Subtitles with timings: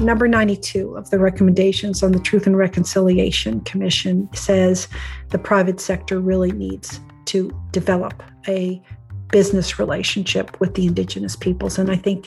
[0.00, 4.88] Number 92 of the recommendations on the Truth and Reconciliation Commission says
[5.30, 8.82] the private sector really needs to develop a
[9.28, 11.78] business relationship with the Indigenous peoples.
[11.78, 12.26] And I think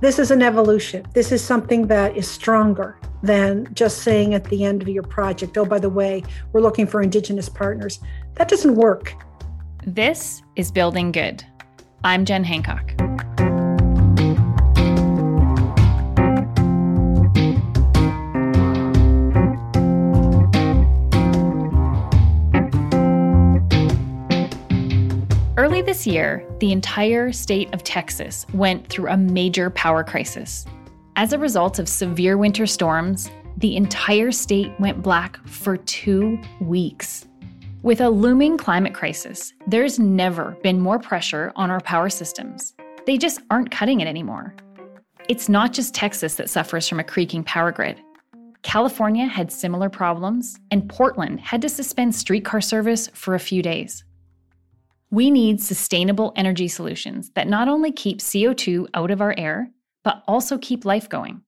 [0.00, 1.06] this is an evolution.
[1.14, 5.56] This is something that is stronger than just saying at the end of your project,
[5.56, 6.22] oh, by the way,
[6.52, 8.00] we're looking for Indigenous partners.
[8.34, 9.14] That doesn't work.
[9.86, 11.44] This is Building Good.
[12.04, 13.31] I'm Jen Hancock.
[25.62, 30.66] Early this year, the entire state of Texas went through a major power crisis.
[31.14, 37.28] As a result of severe winter storms, the entire state went black for two weeks.
[37.82, 42.74] With a looming climate crisis, there's never been more pressure on our power systems.
[43.06, 44.56] They just aren't cutting it anymore.
[45.28, 48.00] It's not just Texas that suffers from a creaking power grid.
[48.62, 54.02] California had similar problems, and Portland had to suspend streetcar service for a few days.
[55.12, 59.68] We need sustainable energy solutions that not only keep CO2 out of our air,
[60.02, 61.42] but also keep life going.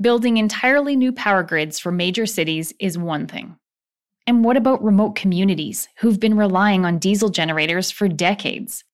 [0.00, 3.58] Building entirely new power grids for major cities is one thing.
[4.26, 8.84] And what about remote communities who've been relying on diesel generators for decades?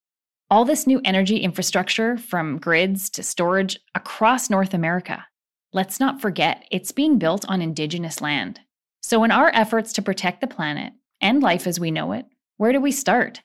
[0.50, 5.24] All this new energy infrastructure, from grids to storage across North America,
[5.72, 8.58] let's not forget it's being built on Indigenous land.
[9.02, 12.72] So, in our efforts to protect the planet and life as we know it, where
[12.72, 13.40] do we start?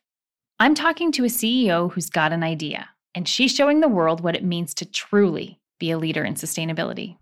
[0.62, 4.36] I'm talking to a CEO who's got an idea, and she's showing the world what
[4.36, 7.16] it means to truly be a leader in sustainability.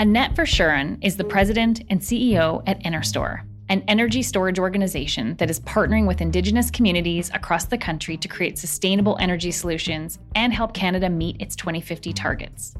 [0.00, 5.60] Annette Verschuren is the president and CEO at NRStor, an energy storage organization that is
[5.60, 11.08] partnering with Indigenous communities across the country to create sustainable energy solutions and help Canada
[11.08, 12.74] meet its 2050 targets.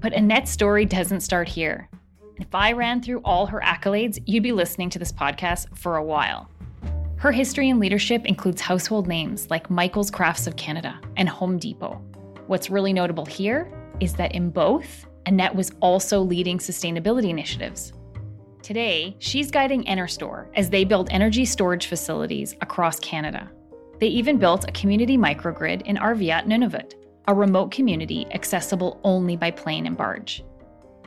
[0.00, 1.88] But Annette's story doesn't start here.
[2.36, 6.04] If I ran through all her accolades, you'd be listening to this podcast for a
[6.04, 6.50] while.
[7.16, 12.02] Her history in leadership includes household names like Michael's Crafts of Canada and Home Depot.
[12.46, 17.94] What's really notable here is that in both, Annette was also leading sustainability initiatives.
[18.62, 23.50] Today, she's guiding NRStor as they build energy storage facilities across Canada.
[23.98, 26.92] They even built a community microgrid in Arviat, Nunavut,
[27.28, 30.44] a remote community accessible only by plane and barge.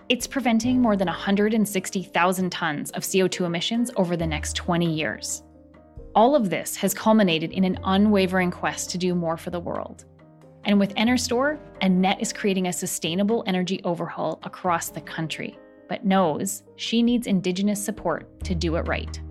[0.09, 5.43] It's preventing more than 160,000 tons of CO2 emissions over the next 20 years.
[6.15, 10.05] All of this has culminated in an unwavering quest to do more for the world.
[10.65, 16.63] And with NRStor, Annette is creating a sustainable energy overhaul across the country, but knows
[16.75, 19.21] she needs Indigenous support to do it right.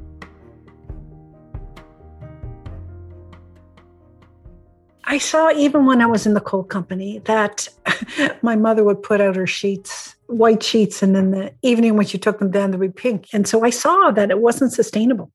[5.09, 7.67] I saw even when I was in the coal company that
[8.43, 12.19] my mother would put out her sheets, white sheets, and in the evening when she
[12.19, 13.27] took them down, they'd be pink.
[13.33, 15.33] And so I saw that it wasn't sustainable.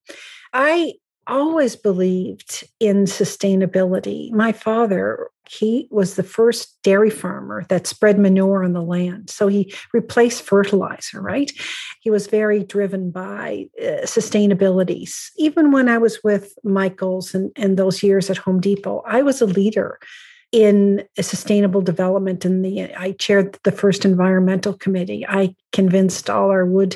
[0.54, 0.94] I
[1.28, 4.32] always believed in sustainability.
[4.32, 9.30] My father he was the first dairy farmer that spread manure on the land.
[9.30, 11.52] So he replaced fertilizer, right?
[12.02, 15.12] He was very driven by uh, sustainability.
[15.38, 19.42] Even when I was with Michaels and, and those years at Home Depot, I was
[19.42, 20.00] a leader
[20.52, 25.26] in sustainable development and the I chaired the first environmental committee.
[25.28, 26.96] I convinced all our wood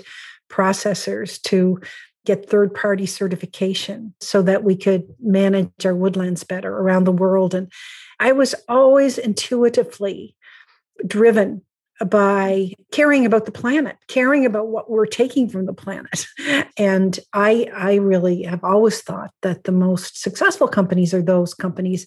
[0.49, 1.81] processors to
[2.27, 7.55] get third party certification so that we could manage our woodlands better around the world
[7.55, 7.71] and
[8.19, 10.35] I was always intuitively
[11.05, 11.61] driven
[12.05, 16.25] by caring about the planet, caring about what we're taking from the planet.
[16.79, 22.05] And I I really have always thought that the most successful companies are those companies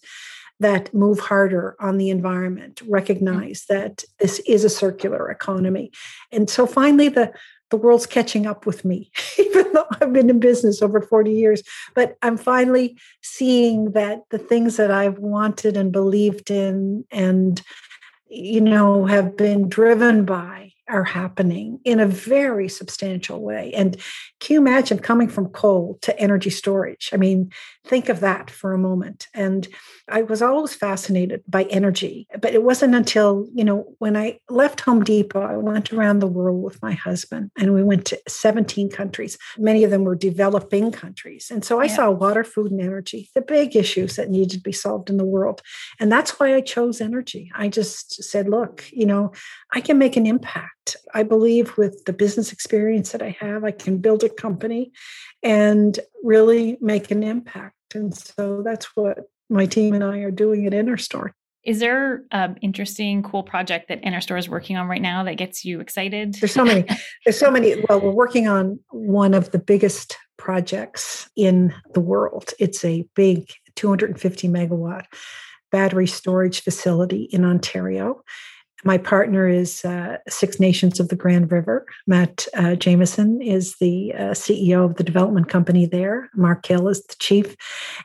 [0.60, 5.90] that move harder on the environment, recognize that this is a circular economy.
[6.30, 7.32] And so finally the
[7.70, 11.62] the world's catching up with me, even though I've been in business over 40 years.
[11.94, 17.62] But I'm finally seeing that the things that I've wanted and believed in and,
[18.28, 23.72] you know, have been driven by are happening in a very substantial way.
[23.74, 23.96] And
[24.40, 27.10] can you imagine coming from coal to energy storage?
[27.12, 27.50] I mean,
[27.86, 29.28] think of that for a moment.
[29.34, 29.68] And
[30.08, 34.80] I was always fascinated by energy, but it wasn't until, you know, when I left
[34.80, 38.90] Home Depot, I went around the world with my husband and we went to 17
[38.90, 39.38] countries.
[39.58, 41.50] Many of them were developing countries.
[41.50, 41.96] And so I yeah.
[41.96, 45.24] saw water, food, and energy, the big issues that needed to be solved in the
[45.24, 45.62] world.
[45.98, 47.50] And that's why I chose energy.
[47.54, 49.32] I just said, look, you know,
[49.72, 50.79] I can make an impact.
[51.14, 54.92] I believe with the business experience that I have, I can build a company
[55.42, 60.66] and really make an impact And so that's what my team and I are doing
[60.66, 61.30] at NRStor.
[61.62, 65.64] Is there an interesting, cool project that NRStor is working on right now that gets
[65.64, 66.34] you excited?
[66.34, 66.86] There's so many.
[67.24, 67.84] There's so many.
[67.88, 72.50] Well, we're working on one of the biggest projects in the world.
[72.58, 75.04] It's a big 250 megawatt
[75.70, 78.22] battery storage facility in Ontario.
[78.84, 81.86] My partner is uh, Six Nations of the Grand River.
[82.06, 86.30] Matt uh, Jamieson is the uh, CEO of the development company there.
[86.34, 87.56] Mark Hill is the chief.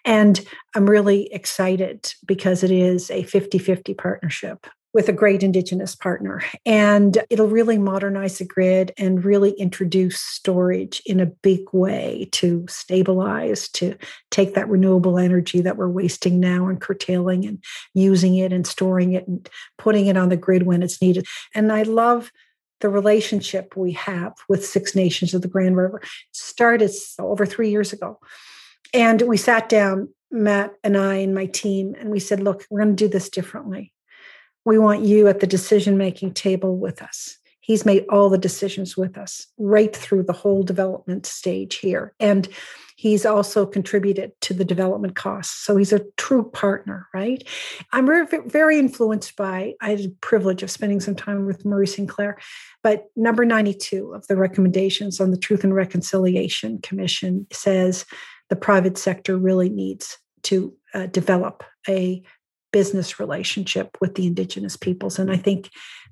[0.03, 0.45] And
[0.75, 6.41] I'm really excited because it is a 50 50 partnership with a great Indigenous partner.
[6.65, 12.65] And it'll really modernize the grid and really introduce storage in a big way to
[12.69, 13.97] stabilize, to
[14.31, 17.61] take that renewable energy that we're wasting now and curtailing and
[17.93, 21.25] using it and storing it and putting it on the grid when it's needed.
[21.53, 22.31] And I love
[22.79, 25.97] the relationship we have with Six Nations of the Grand River.
[25.97, 26.89] It started
[27.19, 28.17] over three years ago.
[28.93, 32.79] And we sat down, Matt and I and my team, and we said, look, we're
[32.79, 33.91] going to do this differently
[34.65, 37.37] we want you at the decision making table with us.
[37.61, 42.13] He's made all the decisions with us right through the whole development stage here.
[42.19, 42.47] And
[42.95, 45.65] he's also contributed to the development costs.
[45.65, 47.43] So he's a true partner, right?
[47.91, 52.37] I'm very, influenced by, I had the privilege of spending some time with Murray Sinclair,
[52.83, 58.05] but number 92 of the recommendations on the Truth and Reconciliation Commission says
[58.49, 62.21] the private sector really needs to uh, develop a
[62.75, 65.17] business relationship with the indigenous peoples.
[65.17, 65.69] And I think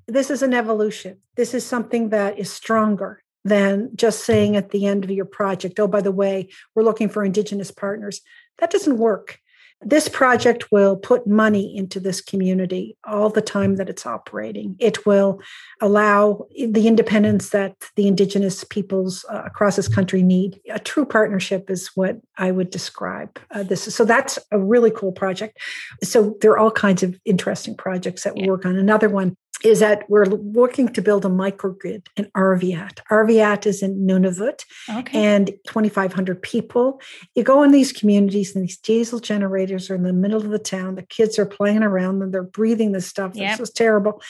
[0.08, 1.18] this is an evolution.
[1.36, 5.78] This is something that is stronger than just saying at the end of your project,
[5.78, 8.22] oh, by the way, we're looking for indigenous partners.
[8.60, 9.40] That doesn't work.
[9.84, 14.76] This project will put money into this community all the time that it's operating.
[14.78, 15.40] It will
[15.80, 20.60] allow the independence that the Indigenous peoples uh, across this country need.
[20.70, 23.82] A true partnership is what I would describe uh, this.
[23.94, 25.58] So that's a really cool project.
[26.02, 28.76] So there are all kinds of interesting projects that we work on.
[28.76, 33.00] Another one is that we're working to build a microgrid in Arviat.
[33.10, 35.18] Arviat is in Nunavut okay.
[35.18, 37.00] and 2,500 people.
[37.34, 40.58] You go in these communities and these diesel generators are in the middle of the
[40.58, 40.96] town.
[40.96, 43.34] The kids are playing around and they're breathing this stuff.
[43.34, 43.58] Yep.
[43.58, 44.20] This is terrible.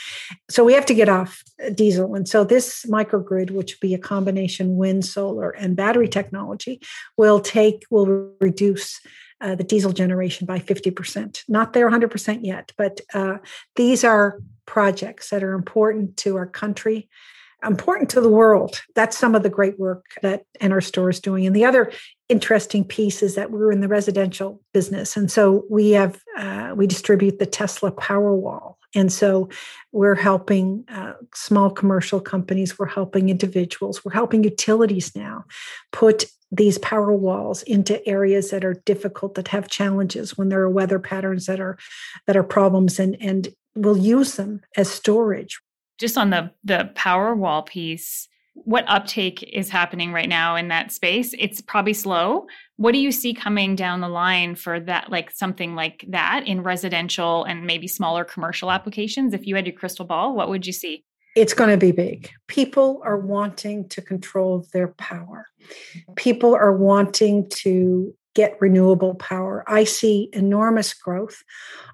[0.48, 1.42] So we have to get off
[1.75, 2.14] diesel.
[2.14, 6.80] And so this microgrid, which will be a combination wind, solar, and battery technology,
[7.16, 9.00] will take, will reduce
[9.40, 11.42] uh, the diesel generation by 50%.
[11.48, 13.38] Not there 100% yet, but uh,
[13.75, 17.08] these are projects that are important to our country,
[17.66, 18.82] important to the world.
[18.94, 21.46] That's some of the great work that NRStor is doing.
[21.46, 21.90] And the other
[22.28, 26.87] interesting piece is that we're in the residential business, and so we have uh, we
[26.87, 28.76] distribute the Tesla Powerwall.
[28.96, 29.49] And so
[29.90, 35.44] we're helping uh, small commercial companies, we're helping individuals, we're helping utilities now
[35.90, 40.70] put these power walls into areas that are difficult that have challenges when there are
[40.70, 41.76] weather patterns that are
[42.26, 45.61] that are problems and and we'll use them as storage.
[45.99, 50.93] Just on the the power wall piece, what uptake is happening right now in that
[50.93, 51.35] space?
[51.38, 52.47] It's probably slow.
[52.76, 56.62] What do you see coming down the line for that, like something like that in
[56.62, 59.35] residential and maybe smaller commercial applications?
[59.35, 61.05] If you had your crystal ball, what would you see?
[61.37, 62.31] It's going to be big.
[62.47, 65.47] People are wanting to control their power.
[66.15, 69.64] People are wanting to get renewable power.
[69.66, 71.42] I see enormous growth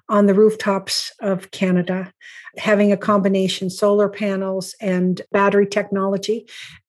[0.09, 2.11] on the rooftops of Canada,
[2.57, 6.47] having a combination solar panels and battery technology.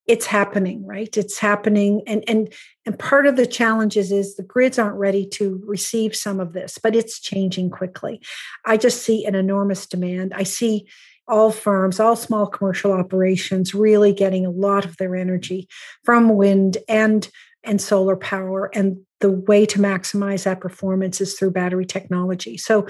[0.09, 1.17] It's happening, right?
[1.17, 2.03] It's happening.
[2.07, 2.53] And, and,
[2.85, 6.79] and part of the challenges is the grids aren't ready to receive some of this,
[6.83, 8.21] but it's changing quickly.
[8.67, 10.33] I just see an enormous demand.
[10.35, 10.88] I see
[11.29, 15.69] all firms, all small commercial operations really getting a lot of their energy
[16.05, 17.29] from wind and
[17.65, 22.59] and solar power and the way to maximize that performance is through battery technology.
[22.59, 22.87] So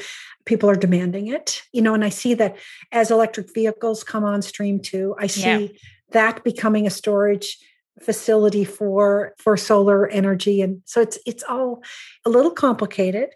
[0.47, 2.57] people are demanding it, you know, and I see that
[2.91, 5.79] as electric vehicles come on stream too, I see yeah.
[6.13, 7.59] that becoming a storage
[8.01, 11.83] facility for for solar energy and so it's it's all
[12.25, 13.29] a little complicated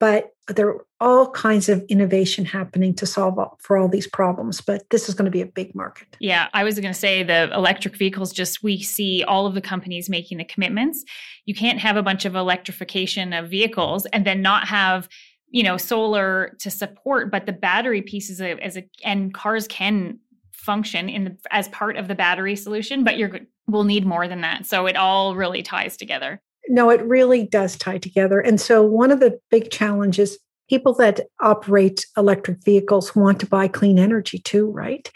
[0.00, 4.60] but there are all kinds of innovation happening to solve all, for all these problems
[4.60, 6.08] but this is going to be a big market.
[6.18, 9.60] Yeah i was going to say the electric vehicles just we see all of the
[9.60, 11.04] companies making the commitments.
[11.46, 15.08] You can't have a bunch of electrification of vehicles and then not have
[15.48, 20.18] you know solar to support but the battery pieces of, as a and cars can
[20.52, 23.40] function in the, as part of the battery solution but you're
[23.70, 24.66] will need more than that.
[24.66, 26.40] So it all really ties together
[26.70, 28.40] no, it really does tie together.
[28.40, 30.38] And so, one of the big challenges
[30.70, 35.10] people that operate electric vehicles want to buy clean energy too, right?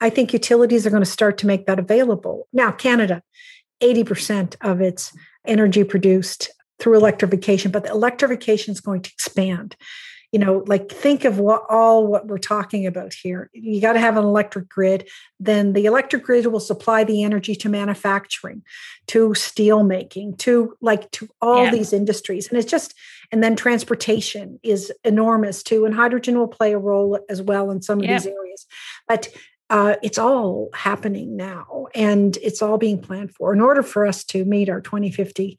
[0.00, 2.46] I think utilities are going to start to make that available.
[2.52, 3.22] Now, Canada,
[3.82, 5.12] 80% of its
[5.44, 9.76] energy produced through electrification, but the electrification is going to expand
[10.32, 13.50] you know like think of what all what we're talking about here.
[13.52, 15.08] You got to have an electric grid
[15.38, 18.62] then the electric grid will supply the energy to manufacturing
[19.06, 21.70] to steel making to like to all yeah.
[21.70, 22.94] these industries and it's just
[23.32, 27.82] and then transportation is enormous too and hydrogen will play a role as well in
[27.82, 28.66] some of these areas.
[29.08, 29.28] But
[29.68, 34.24] uh, it's all happening now and it's all being planned for in order for us
[34.24, 35.58] to meet our 2050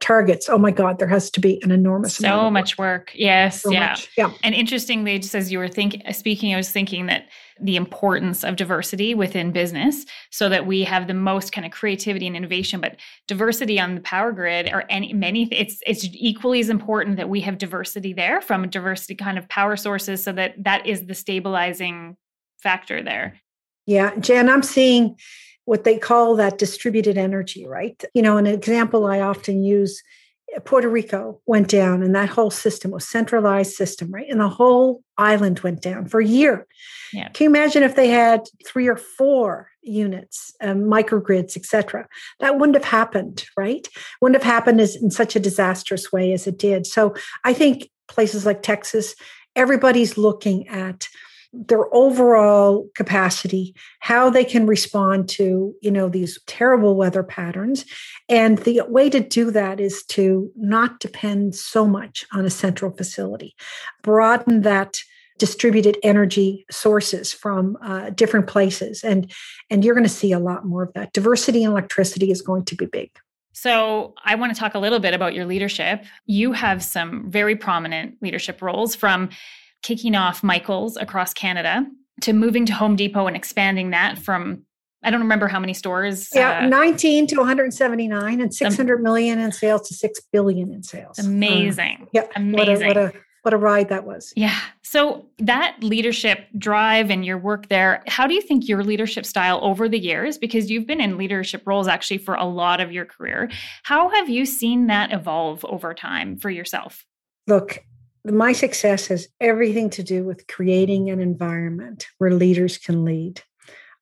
[0.00, 0.48] targets.
[0.48, 3.00] Oh my God, there has to be an enormous so much work.
[3.00, 3.12] work.
[3.14, 4.10] Yes, so yeah, much.
[4.16, 4.32] yeah.
[4.42, 7.28] And interestingly, just as you were thinking, speaking, I was thinking that
[7.60, 12.26] the importance of diversity within business, so that we have the most kind of creativity
[12.26, 12.80] and innovation.
[12.80, 12.96] But
[13.28, 17.40] diversity on the power grid, or any many, it's it's equally as important that we
[17.42, 21.14] have diversity there from a diversity kind of power sources, so that that is the
[21.14, 22.16] stabilizing
[22.58, 23.38] factor there.
[23.86, 25.16] Yeah, Jen, I'm seeing
[25.70, 28.02] what they call that distributed energy, right?
[28.12, 30.02] You know, an example I often use
[30.64, 34.26] Puerto Rico went down and that whole system was centralized system, right?
[34.28, 36.66] And the whole island went down for a year.
[37.12, 37.28] Yeah.
[37.28, 42.08] Can you imagine if they had three or four units, um, microgrids, etc.?
[42.40, 43.86] That wouldn't have happened, right?
[44.20, 46.84] Wouldn't have happened as, in such a disastrous way as it did.
[46.84, 49.14] So I think places like Texas,
[49.54, 51.06] everybody's looking at
[51.52, 57.84] their overall capacity how they can respond to you know these terrible weather patterns.
[58.28, 62.92] And the way to do that is to not depend so much on a central
[62.92, 63.54] facility.
[64.02, 65.00] Broaden that
[65.38, 69.32] distributed energy sources from uh, different places and
[69.70, 71.12] and you're going to see a lot more of that.
[71.12, 73.10] Diversity in electricity is going to be big.
[73.52, 76.04] So, I want to talk a little bit about your leadership.
[76.24, 79.30] You have some very prominent leadership roles from
[79.82, 81.86] kicking off Michaels across Canada
[82.22, 84.64] to moving to Home Depot and expanding that from
[85.02, 86.28] I don't remember how many stores.
[86.34, 90.82] Yeah, uh, 19 to 179 and six hundred million in sales to 6 billion in
[90.82, 91.18] sales.
[91.18, 92.00] Amazing.
[92.02, 92.26] Uh, yeah.
[92.36, 92.86] Amazing.
[92.88, 94.32] What a, what a, what a ride that was.
[94.36, 94.58] Yeah.
[94.82, 99.58] So that leadership drive and your work there, how do you think your leadership style
[99.62, 103.06] over the years, because you've been in leadership roles actually for a lot of your
[103.06, 103.50] career,
[103.84, 107.06] how have you seen that evolve over time for yourself?
[107.46, 107.82] Look,
[108.32, 113.42] my success has everything to do with creating an environment where leaders can lead.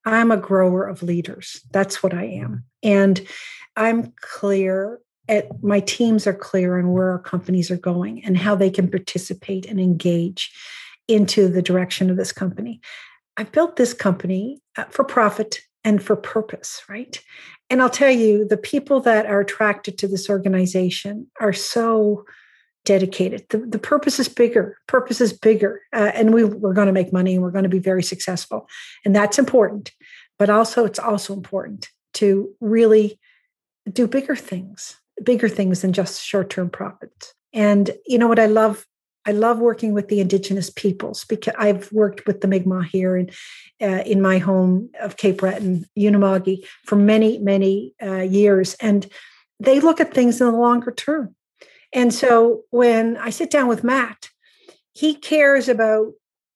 [0.05, 1.61] I'm a grower of leaders.
[1.71, 2.63] That's what I am.
[2.83, 3.25] And
[3.75, 8.55] I'm clear at my teams are clear on where our companies are going and how
[8.55, 10.51] they can participate and engage
[11.07, 12.81] into the direction of this company.
[13.37, 17.21] I've built this company uh, for profit and for purpose, right?
[17.69, 22.25] And I'll tell you, the people that are attracted to this organization are so
[22.89, 23.45] dedicated.
[23.49, 24.79] The, the purpose is bigger.
[24.87, 25.81] Purpose is bigger.
[25.93, 28.67] Uh, and we, we're going to make money and we're going to be very successful.
[29.05, 29.91] And that's important.
[30.39, 33.19] But also, it's also important to really
[33.93, 37.35] do bigger things, bigger things than just short term profits.
[37.53, 38.87] And you know what I love?
[39.23, 43.29] I love working with the indigenous peoples because I've worked with the Mi'kmaq here in,
[43.79, 48.73] uh, in my home of Cape Breton, Unama'ki, for many, many uh, years.
[48.75, 49.05] And
[49.59, 51.35] they look at things in the longer term
[51.93, 54.29] and so when I sit down with Matt,
[54.93, 56.13] he cares about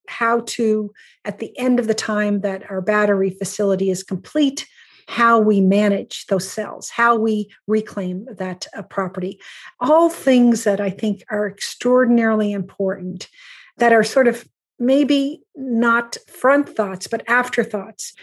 [0.07, 0.91] how to,
[1.25, 4.67] at the end of the time that our battery facility is complete,
[5.07, 9.39] how we manage those cells, how we reclaim that uh, property.
[9.79, 13.27] All things that I think are extraordinarily important
[13.77, 14.47] that are sort of
[14.79, 18.13] maybe not front thoughts, but afterthoughts.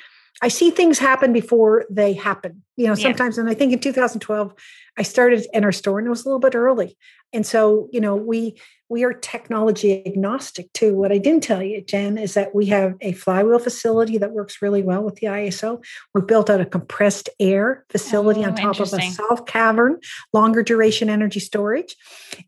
[0.43, 2.63] I see things happen before they happen.
[2.77, 3.43] You know, sometimes, yeah.
[3.43, 4.55] and I think in 2012,
[4.97, 6.97] I started in our store and it was a little bit early.
[7.33, 8.57] And so, you know, we
[8.89, 10.97] we are technology agnostic too.
[10.97, 14.61] What I didn't tell you, Jen, is that we have a flywheel facility that works
[14.61, 15.81] really well with the ISO.
[16.13, 20.01] We built out a compressed air facility oh, on top of a salt cavern,
[20.33, 21.95] longer duration energy storage.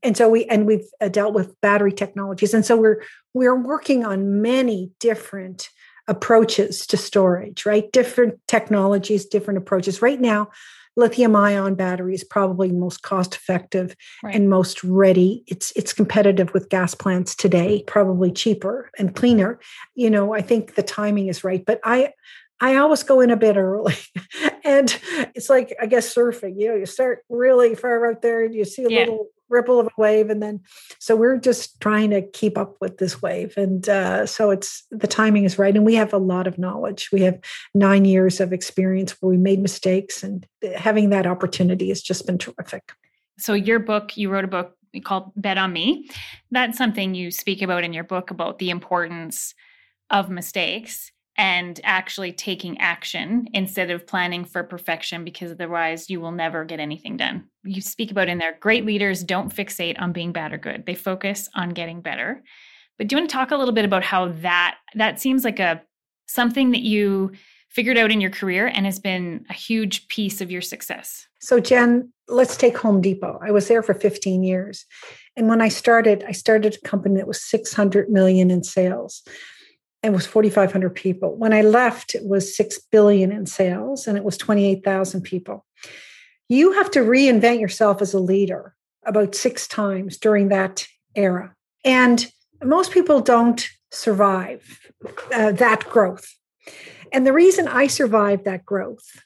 [0.02, 2.54] And so we and we've uh, dealt with battery technologies.
[2.54, 3.02] And so we're
[3.34, 5.68] we're working on many different
[6.08, 7.90] approaches to storage, right?
[7.92, 10.02] Different technologies, different approaches.
[10.02, 10.50] Right now,
[10.96, 14.34] lithium ion battery is probably most cost effective right.
[14.34, 19.58] and most ready it's it's competitive with gas plants today probably cheaper and cleaner
[19.94, 22.12] you know i think the timing is right but i
[22.62, 23.96] I always go in a bit early.
[24.64, 24.96] and
[25.34, 26.54] it's like, I guess, surfing.
[26.56, 29.00] You know, you start really far out there and you see a yeah.
[29.00, 30.30] little ripple of a wave.
[30.30, 30.60] And then,
[30.98, 33.54] so we're just trying to keep up with this wave.
[33.56, 35.76] And uh, so it's the timing is right.
[35.76, 37.10] And we have a lot of knowledge.
[37.12, 37.38] We have
[37.74, 42.38] nine years of experience where we made mistakes, and having that opportunity has just been
[42.38, 42.92] terrific.
[43.38, 46.08] So, your book, you wrote a book called Bet on Me.
[46.50, 49.54] That's something you speak about in your book about the importance
[50.10, 56.32] of mistakes and actually taking action instead of planning for perfection because otherwise you will
[56.32, 57.44] never get anything done.
[57.64, 60.84] You speak about in there great leaders don't fixate on being bad or good.
[60.84, 62.42] They focus on getting better.
[62.98, 65.58] But do you want to talk a little bit about how that that seems like
[65.58, 65.82] a
[66.26, 67.32] something that you
[67.70, 71.26] figured out in your career and has been a huge piece of your success?
[71.40, 73.40] So Jen, let's take Home Depot.
[73.42, 74.84] I was there for 15 years.
[75.36, 79.22] And when I started, I started a company that was 600 million in sales
[80.02, 81.36] it was 4500 people.
[81.36, 85.64] When i left it was 6 billion in sales and it was 28000 people.
[86.48, 91.54] You have to reinvent yourself as a leader about six times during that era.
[91.84, 92.30] And
[92.62, 94.80] most people don't survive
[95.34, 96.34] uh, that growth.
[97.12, 99.22] And the reason i survived that growth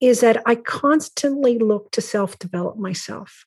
[0.00, 3.44] is that i constantly look to self-develop myself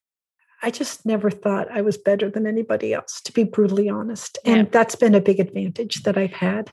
[0.63, 4.39] I just never thought I was better than anybody else, to be brutally honest.
[4.45, 4.69] And yeah.
[4.71, 6.71] that's been a big advantage that I've had.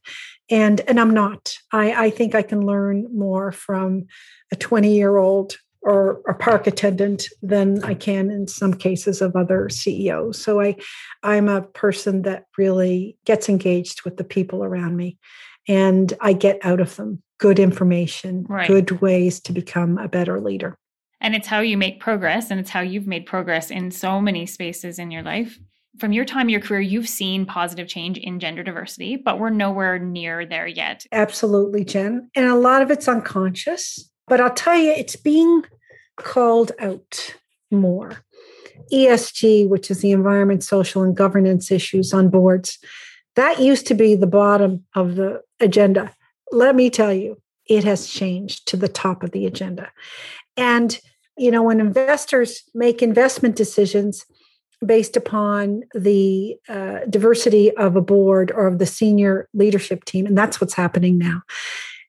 [0.48, 1.56] And and I'm not.
[1.72, 4.06] I, I think I can learn more from
[4.52, 9.34] a 20 year old or a park attendant than I can in some cases of
[9.34, 10.40] other CEOs.
[10.40, 10.76] So I
[11.22, 15.18] I'm a person that really gets engaged with the people around me
[15.66, 18.68] and I get out of them good information, right.
[18.68, 20.76] good ways to become a better leader
[21.20, 24.46] and it's how you make progress and it's how you've made progress in so many
[24.46, 25.58] spaces in your life.
[25.98, 29.98] From your time your career you've seen positive change in gender diversity but we're nowhere
[29.98, 31.04] near there yet.
[31.12, 32.30] Absolutely jen.
[32.34, 35.64] And a lot of it's unconscious but i'll tell you it's being
[36.16, 37.34] called out
[37.70, 38.24] more.
[38.92, 42.78] Esg which is the environment social and governance issues on boards
[43.36, 46.14] that used to be the bottom of the agenda.
[46.52, 49.90] Let me tell you it has changed to the top of the agenda.
[50.56, 50.98] And
[51.40, 54.26] you know, when investors make investment decisions
[54.84, 60.36] based upon the uh, diversity of a board or of the senior leadership team, and
[60.36, 61.40] that's what's happening now.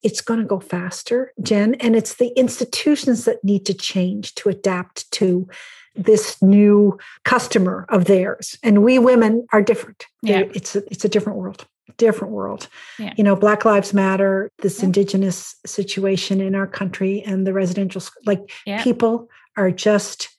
[0.03, 4.49] It's going to go faster, Jen, and it's the institutions that need to change to
[4.49, 5.47] adapt to
[5.95, 8.57] this new customer of theirs.
[8.63, 10.07] And we women are different.
[10.21, 10.43] Yeah.
[10.53, 11.65] It's a, it's a different world
[11.97, 12.67] different world.
[12.99, 13.13] Yeah.
[13.17, 14.85] You know, Black Lives Matter, this yeah.
[14.85, 18.83] indigenous situation in our country and the residential like yeah.
[18.83, 20.29] people are just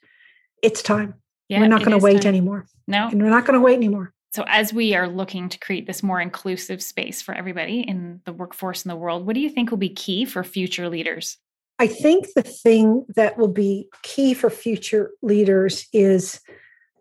[0.63, 1.15] it's time.
[1.51, 2.29] we're not going to wait time.
[2.29, 2.67] anymore.
[2.87, 3.09] No.
[3.09, 4.13] And we're not going to wait anymore.
[4.33, 8.33] So as we are looking to create this more inclusive space for everybody in the
[8.33, 11.37] workforce in the world, what do you think will be key for future leaders?
[11.79, 16.41] I think the thing that will be key for future leaders is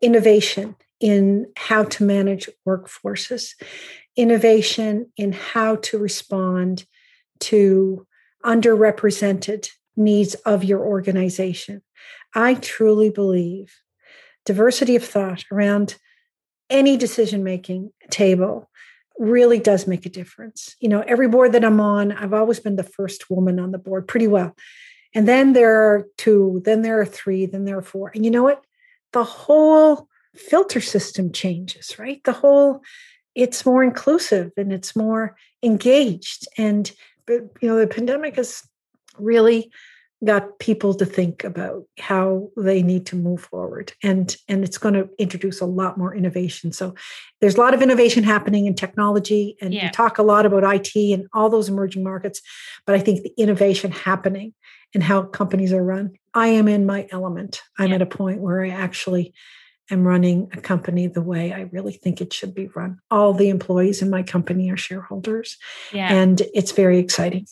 [0.01, 3.53] innovation in how to manage workforces
[4.15, 6.85] innovation in how to respond
[7.39, 8.05] to
[8.43, 11.81] underrepresented needs of your organization.
[12.33, 13.73] I truly believe
[14.45, 15.97] diversity of thought around
[16.69, 18.69] any decision making table
[19.19, 20.75] really does make a difference.
[20.79, 23.77] You know, every board that I'm on, I've always been the first woman on the
[23.77, 24.55] board pretty well.
[25.13, 28.11] And then there are two, then there are three, then there are four.
[28.15, 28.63] And you know what?
[29.11, 32.23] The whole filter system changes, right?
[32.23, 32.81] The whole
[33.35, 36.91] it's more inclusive and it's more engaged and
[37.25, 38.63] but you know the pandemic has
[39.17, 39.71] really
[40.23, 44.93] got people to think about how they need to move forward and and it's going
[44.93, 46.93] to introduce a lot more innovation so
[47.39, 49.85] there's a lot of innovation happening in technology and yeah.
[49.85, 52.41] we talk a lot about IT and all those emerging markets
[52.85, 54.53] but i think the innovation happening
[54.93, 57.95] and how companies are run i am in my element i'm yeah.
[57.95, 59.33] at a point where i actually
[59.91, 62.99] am running a company the way I really think it should be run.
[63.11, 65.57] All the employees in my company are shareholders.
[65.93, 66.11] Yeah.
[66.11, 67.45] And it's very exciting.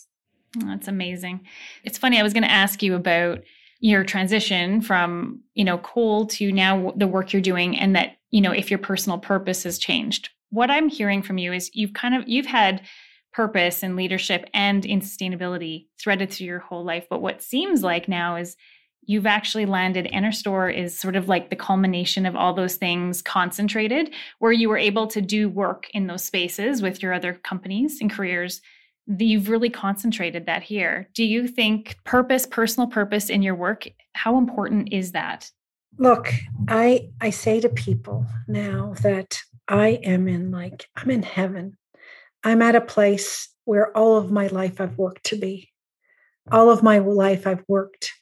[0.60, 1.46] Oh, that's amazing.
[1.84, 3.42] It's funny, I was going to ask you about
[3.78, 8.40] your transition from, you know, coal to now the work you're doing and that, you
[8.40, 10.30] know, if your personal purpose has changed.
[10.50, 12.82] What I'm hearing from you is you've kind of you've had
[13.32, 18.08] purpose and leadership and in sustainability threaded through your whole life, but what seems like
[18.08, 18.56] now is
[19.02, 24.12] you've actually landed NRStor is sort of like the culmination of all those things concentrated,
[24.38, 28.10] where you were able to do work in those spaces with your other companies and
[28.10, 28.60] careers.
[29.06, 31.08] You've really concentrated that here.
[31.14, 35.50] Do you think purpose, personal purpose in your work, how important is that?
[35.98, 36.32] Look,
[36.68, 41.76] I I say to people now that I am in like I'm in heaven.
[42.44, 45.70] I'm at a place where all of my life I've worked to be.
[46.50, 48.12] All of my life I've worked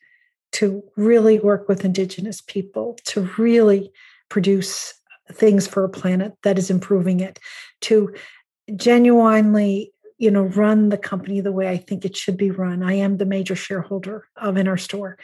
[0.53, 3.93] to really work with Indigenous people, to really
[4.29, 4.95] produce
[5.33, 7.39] things for a planet that is improving it,
[7.83, 8.15] to
[8.77, 12.83] genuinely you know run the company the way i think it should be run.
[12.83, 15.15] I am the major shareholder of NRStor.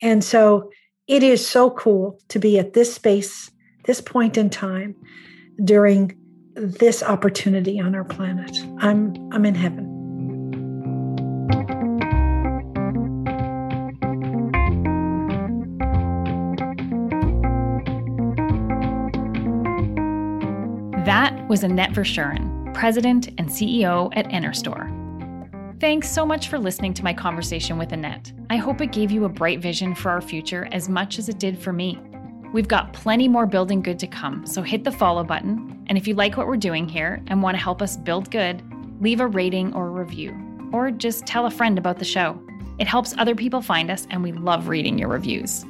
[0.00, 0.70] And so
[1.06, 3.50] it is so cool to be at this space
[3.84, 4.94] this point in time
[5.62, 6.16] during
[6.54, 8.56] this opportunity on our planet.
[8.78, 9.83] I'm i'm in heaven
[21.54, 24.90] was Annette Verschuren, President and CEO at NRStor.
[25.78, 28.32] Thanks so much for listening to my conversation with Annette.
[28.50, 31.38] I hope it gave you a bright vision for our future as much as it
[31.38, 31.96] did for me.
[32.52, 35.80] We've got plenty more building good to come, so hit the follow button.
[35.86, 38.60] And if you like what we're doing here and want to help us build good,
[39.00, 40.36] leave a rating or a review,
[40.72, 42.36] or just tell a friend about the show.
[42.80, 45.64] It helps other people find us, and we love reading your reviews.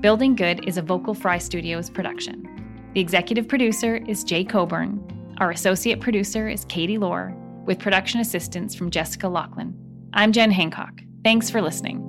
[0.00, 2.48] Building Good is a Vocal Fry Studios production.
[2.94, 5.05] The executive producer is Jay Coburn.
[5.38, 7.34] Our associate producer is Katie Lohr,
[7.66, 9.76] with production assistance from Jessica Lachlan.
[10.14, 11.02] I'm Jen Hancock.
[11.24, 12.05] Thanks for listening.